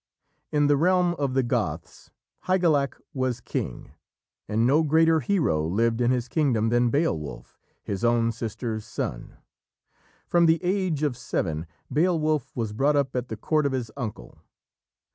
In 0.51 0.65
the 0.65 0.77
realm 0.77 1.13
of 1.19 1.35
the 1.35 1.43
Goths, 1.43 2.09
Hygelac 2.45 2.95
was 3.13 3.39
king, 3.39 3.91
and 4.47 4.65
no 4.65 4.81
greater 4.81 5.19
hero 5.19 5.63
lived 5.63 6.01
in 6.01 6.09
his 6.09 6.27
kingdom 6.27 6.69
than 6.69 6.89
Beowulf, 6.89 7.59
his 7.83 8.03
own 8.03 8.31
sister's 8.31 8.83
son. 8.83 9.37
From 10.25 10.47
the 10.47 10.59
age 10.63 11.03
of 11.03 11.15
seven 11.15 11.67
Beowulf 11.93 12.51
was 12.55 12.73
brought 12.73 12.95
up 12.95 13.15
at 13.15 13.27
the 13.27 13.37
court 13.37 13.67
of 13.67 13.73
his 13.73 13.91
uncle. 13.95 14.39